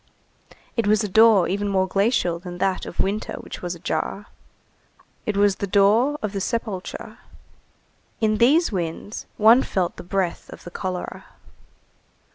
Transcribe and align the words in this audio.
It 0.75 0.87
was 0.87 1.03
a 1.03 1.07
door 1.07 1.47
even 1.47 1.67
more 1.67 1.87
glacial 1.87 2.39
than 2.39 2.57
that 2.57 2.87
of 2.87 2.99
winter 2.99 3.33
which 3.33 3.61
was 3.61 3.75
ajar. 3.75 4.25
It 5.27 5.37
was 5.37 5.57
the 5.57 5.67
door 5.67 6.17
of 6.23 6.31
the 6.33 6.41
sepulchre. 6.41 7.19
In 8.19 8.37
these 8.39 8.71
winds 8.71 9.27
one 9.37 9.61
felt 9.61 9.97
the 9.97 10.03
breath 10.03 10.49
of 10.49 10.63
the 10.63 10.71
cholera. 10.71 11.25